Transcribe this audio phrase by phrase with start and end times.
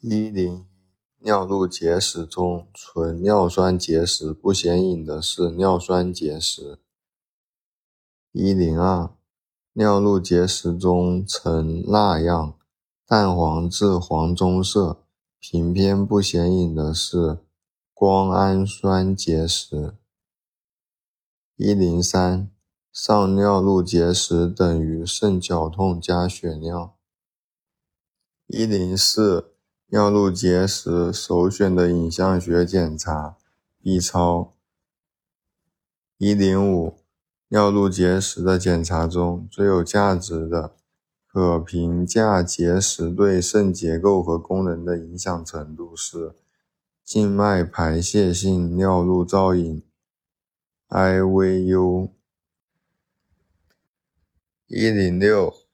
[0.00, 0.64] 一零
[1.18, 6.78] 一尿路结石中，纯尿酸结石不显影的是尿酸结石。
[8.30, 9.10] 一零二
[9.72, 12.56] 尿路结石中呈蜡样、
[13.04, 15.02] 淡黄至黄棕色、
[15.40, 17.40] 平片不显影的是
[17.92, 19.96] 胱氨酸结石。
[21.56, 22.48] 一零三
[22.92, 26.96] 上尿路结石等于肾绞痛加血尿。
[28.46, 29.54] 一零四
[29.90, 33.38] 尿路结石首选的影像学检查
[33.80, 34.52] ：B 超。
[36.18, 36.98] 一零五，
[37.48, 40.76] 尿路结石的检查中最有价值的，
[41.26, 46.34] 可评价结石对肾结构和功能的影响程度是
[47.02, 49.82] 静脉排泄性尿路造影
[50.90, 52.10] （IVU）。
[54.66, 55.67] 一零六。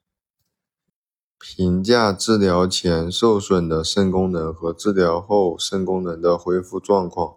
[1.46, 7.36] 评价治疗前受损的肾功能和治疗后肾功能的恢复状况。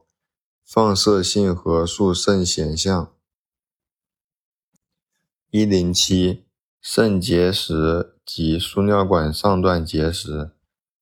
[0.63, 3.13] 放射性核素肾显像。
[5.49, 6.45] 一零七，
[6.81, 10.51] 肾结石及输尿管上段结石，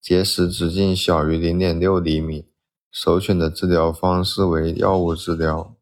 [0.02, 2.48] 结石直径小于零点六厘米，
[2.92, 5.76] 首选的治疗方式为药物治疗。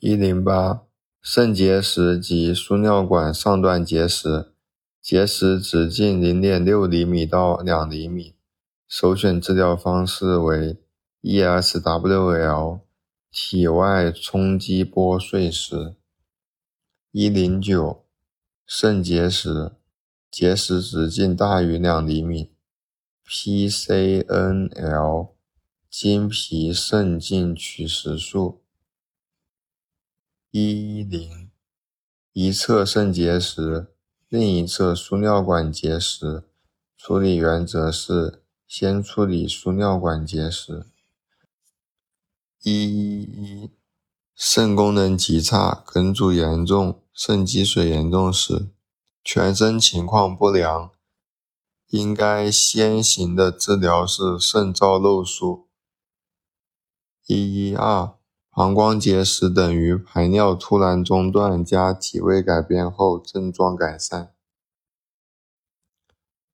[0.00, 0.82] 一零八，
[1.22, 4.53] 肾结石及输尿管上段结石。
[5.04, 8.34] 结石直径零点六厘米到两厘米，
[8.88, 10.78] 首选治疗方式为
[11.20, 12.80] ESWL
[13.30, 15.94] 体外冲击波碎石。
[17.10, 18.06] 一零九，
[18.64, 19.72] 肾结石，
[20.30, 22.54] 结石直径大于两厘米
[23.28, 24.22] ，PCNL
[25.90, 28.62] 经皮肾镜取石术。
[30.50, 31.50] 一一零，
[32.32, 33.93] 一侧肾结石。
[34.34, 36.42] 另一侧输尿管结石，
[36.96, 40.86] 处理原则是先处理输尿管结石。
[42.64, 43.70] 一一一，
[44.34, 48.70] 肾功能极差、梗阻严重、肾积水严重时，
[49.22, 50.90] 全身情况不良，
[51.90, 55.68] 应该先行的治疗是肾造瘘术。
[57.28, 58.16] 一一二。
[58.56, 64.32] 膀胱结石等于排尿突然中断加体位改变后症状改善。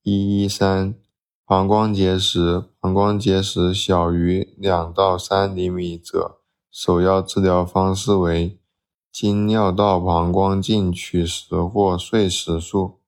[0.01, 0.95] 一一三，
[1.45, 6.39] 膀胱结石，膀胱结石小于两到三厘米者，
[6.71, 8.59] 首要治疗方式为
[9.11, 12.99] 经尿道膀胱镜取石或碎石术。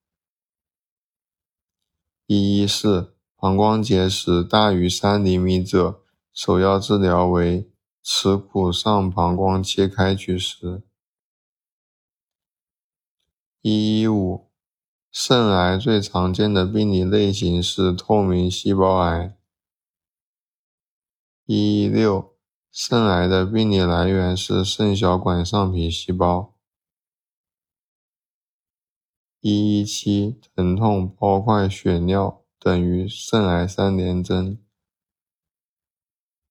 [2.28, 6.00] 一一四，膀胱结石大于三厘米者，
[6.32, 7.73] 首要治疗为。
[8.06, 10.84] 耻骨上膀胱切开取石。
[13.62, 14.52] 一一五，
[15.10, 19.38] 肾癌最常见的病理类型是透明细胞癌。
[21.46, 22.36] 一一六，
[22.70, 26.54] 肾癌的病理来源是肾小管上皮细胞。
[29.40, 34.62] 一一七，疼痛、包块、血尿等于肾癌三联征。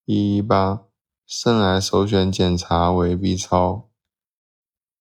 [0.06, 0.86] 一一八。
[1.34, 3.88] 肾癌首选检查为 B 超。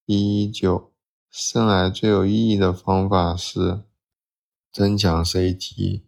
[0.05, 0.93] 一一九，
[1.29, 3.83] 肾癌最有意义的方法是
[4.71, 6.03] 增强 CT。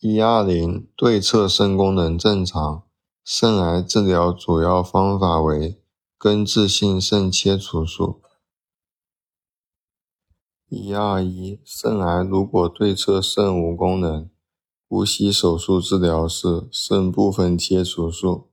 [0.00, 2.86] 一二零，对侧肾功能正常，
[3.24, 5.82] 肾癌治疗主要方法为
[6.18, 8.20] 根治性肾切除术。
[10.68, 14.28] 一二一，肾癌如果对侧肾无功能。
[14.94, 18.50] 呼吸手术治疗是肾部分切除术。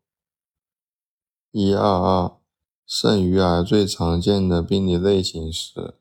[1.52, 2.40] 一二二，
[2.86, 5.96] 肾盂癌最常见的病理类型是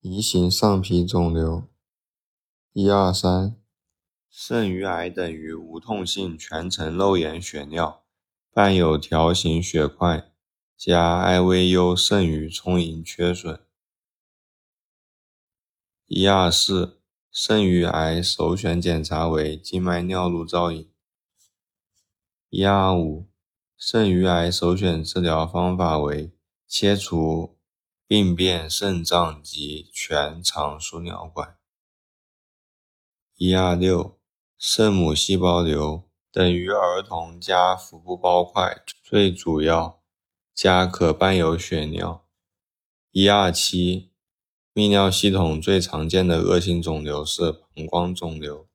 [0.00, 1.68] 移行上皮肿瘤。
[2.72, 3.60] 一二三，
[4.30, 8.02] 肾盂癌等于无痛性全程肉眼血尿，
[8.54, 10.32] 伴有条形血块
[10.74, 13.60] 加 IVU 肾盂充盈缺损。
[16.06, 16.99] 一二四。
[17.32, 20.90] 肾盂癌首选检查为静脉尿路造影。
[22.48, 23.28] 一二五，
[23.76, 26.32] 肾盂癌首选治疗方法为
[26.66, 27.56] 切除
[28.04, 31.56] 病变肾脏及全肠输尿管。
[33.36, 34.18] 一二六，
[34.58, 40.02] 肾母细胞瘤等于儿童加腹部包块最主要
[40.52, 42.26] 加可伴有血尿。
[43.12, 44.09] 一二七。
[44.72, 48.68] 泌尿系统最常见的恶性肿瘤是膀胱肿瘤。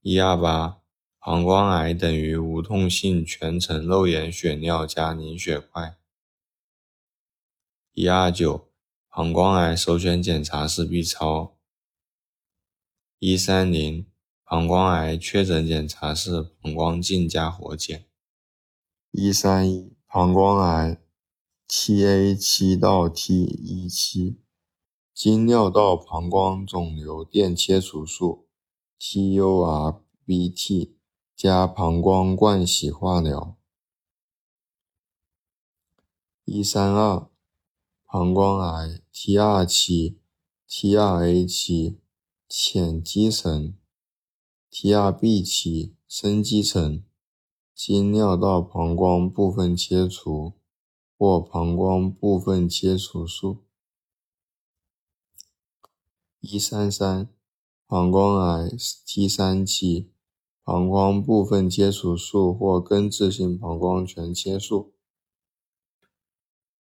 [0.00, 0.80] 一二八，
[1.18, 5.98] 膀胱癌等于无痛性全程肉眼血尿加凝血块。
[7.92, 8.70] 一二九，
[9.10, 11.58] 膀胱癌首选检查是 B 超。
[13.18, 14.06] 一三零，
[14.44, 18.06] 膀胱癌确诊检查是膀胱镜加活检。
[19.10, 20.98] 一三一，膀胱癌
[21.74, 24.36] Ta 七到 T 一七，
[25.14, 28.46] 经尿道膀胱肿瘤电切除术
[29.00, 30.90] （TURBT）
[31.34, 33.56] 加膀胱灌洗化疗。
[36.44, 37.30] 一三二，
[38.04, 40.18] 膀胱癌 T 二七、
[40.68, 41.98] T 二 A 七。
[42.50, 43.74] 浅基层
[44.70, 47.02] ，T 二 B 期）深基层，
[47.74, 50.52] 经尿道膀胱部分切除
[51.22, 53.62] 或膀胱部分切除术。
[56.40, 57.28] 一三三，
[57.86, 58.68] 膀胱癌
[59.06, 60.10] T 三期，
[60.64, 64.94] 膀胱部分切除术或根治性膀胱全切术。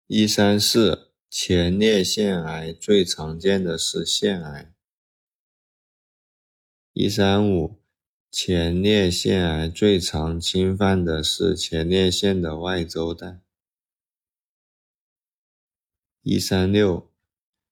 [0.07, 4.73] 一三四，前列腺癌最常见的是腺癌。
[6.93, 7.81] 一三五，
[8.31, 13.41] 前列腺癌最常侵犯的是前列腺的外周带。
[16.23, 17.09] 一三六，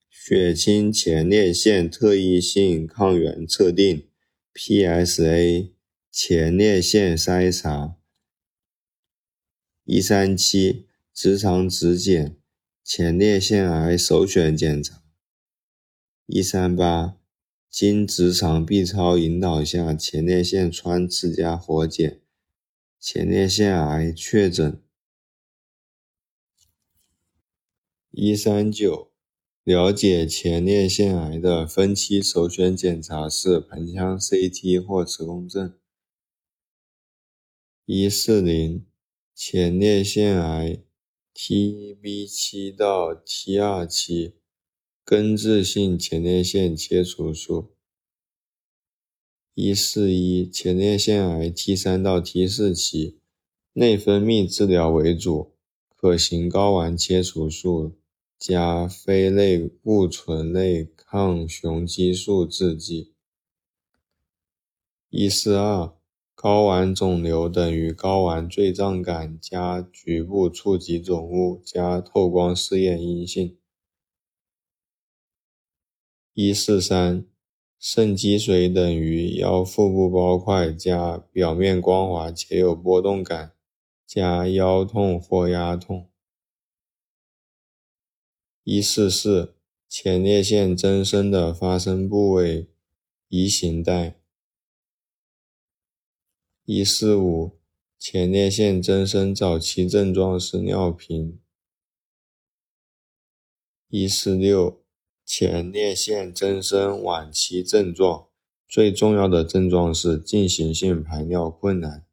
[0.10, 4.08] 血清前列腺特异性抗原测定
[4.56, 5.70] （PSA）
[6.12, 7.96] 前列腺筛查。
[9.84, 12.38] 一三七，直肠指检
[12.84, 15.04] 前列腺癌首选检查。
[16.26, 17.18] 一三八。
[17.70, 22.20] 经直肠 B 超引导下前列腺穿刺加活检，
[23.00, 24.82] 前列腺癌确诊。
[28.12, 29.12] 一三九，
[29.64, 35.78] 了解前列腺癌的分期首选检查是盆腔 CT 或磁共振。
[37.86, 38.84] 一四零，
[39.36, 40.82] 前列腺癌
[41.36, 44.34] TB 七到 T 二期。
[45.06, 47.76] 根治性前列腺切除术。
[49.54, 53.20] 一四一，前列腺癌 T 三到 T 四期，
[53.74, 55.54] 内分泌治疗为主，
[55.96, 57.99] 可行睾丸切除术
[58.40, 63.14] 加非类固醇类抗雄激素制剂。
[65.10, 65.94] 一四二，
[66.38, 73.58] 睾丸肿瘤等于睾丸坠胀感加局部触及肿物加透光试验阴性。
[76.34, 77.26] 一四三，
[77.78, 83.52] 肾积水等于腰腹部包块加表面光滑且有波动感
[84.08, 86.10] 加腰痛或压痛。
[88.72, 89.56] 一四四，
[89.88, 92.70] 前列腺增生的发生部位
[93.28, 94.22] 移行带。
[96.66, 97.58] 一四五，
[97.98, 101.42] 前列腺增生早期症状是尿频。
[103.88, 104.86] 一四六。
[105.26, 108.30] 前列腺增生晚期症状，
[108.68, 112.06] 最重要的症状是进行性排尿困难。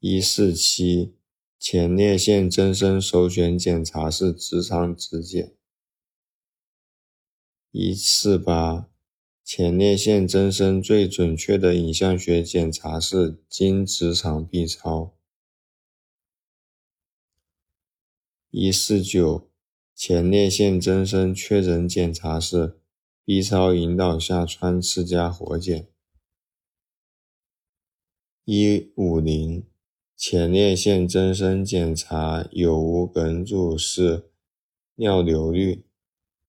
[0.00, 1.14] 一四七，
[1.60, 5.54] 前列腺增生首选检查是直肠指检。
[7.70, 8.88] 一四八，
[9.44, 15.14] 前列腺增生最准确的影像学检查是经直肠 B 超。
[18.50, 19.48] 一四九。
[19.94, 22.80] 前列腺增生确诊检查是
[23.22, 25.90] B 超引导下穿刺加活检。
[28.46, 29.66] 一五零，
[30.22, 34.28] 前列腺增生检查有无梗阻是
[34.96, 35.86] 尿流率。